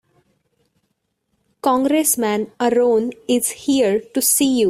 [1.61, 4.59] Congressman Aaron is here to see you.